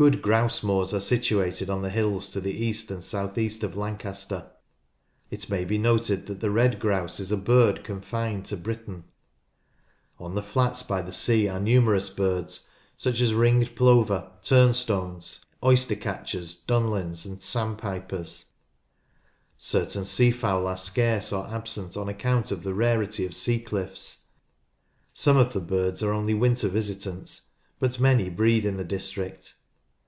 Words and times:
Good 0.00 0.22
grouse 0.22 0.62
moors 0.62 0.94
are 0.94 1.00
situated 1.00 1.68
on 1.68 1.82
the 1.82 1.90
hills 1.90 2.30
to 2.30 2.40
the 2.40 2.52
east 2.54 2.90
and 2.90 3.04
south 3.04 3.36
east 3.36 3.62
of 3.62 3.76
Lancaster. 3.76 4.50
It 5.30 5.50
may 5.50 5.62
be 5.66 5.76
noted 5.76 6.24
that 6.26 6.40
the 6.40 6.50
red 6.50 6.80
grouse 6.80 7.20
is 7.20 7.30
a 7.30 7.36
bird 7.36 7.84
confined 7.84 8.46
to 8.46 8.56
Britain. 8.56 9.04
On 10.18 10.34
the 10.34 10.42
flats 10.42 10.82
by 10.82 11.02
the 11.02 11.12
sea 11.12 11.48
are 11.48 11.60
numerous 11.60 12.08
birds, 12.08 12.66
such 12.96 13.20
as 13.20 13.32
NATURAL 13.32 13.42
HISTORY 13.42 13.48
77 13.58 13.58
ringed 13.58 13.76
plover, 13.76 14.32
turnstones, 14.42 15.40
oyster 15.62 15.96
catchers, 15.96 16.54
dunlins, 16.54 17.26
and 17.26 17.42
sandpipers. 17.42 18.46
Certain 19.58 20.06
sea 20.06 20.30
fowl 20.30 20.66
are 20.66 20.78
scarce 20.78 21.30
or 21.30 21.46
absent 21.46 21.98
on 21.98 22.08
account 22.08 22.50
of 22.50 22.62
the 22.62 22.72
rarity 22.72 23.26
of 23.26 23.36
sea 23.36 23.60
cliffs. 23.60 24.28
Some 25.12 25.36
of 25.36 25.52
the 25.52 25.60
birds 25.60 26.02
are 26.02 26.14
only 26.14 26.32
winter 26.32 26.68
visitants, 26.68 27.50
but 27.78 28.00
many 28.00 28.30
breed 28.30 28.64
in 28.64 28.78
the 28.78 28.82
district. 28.84 29.56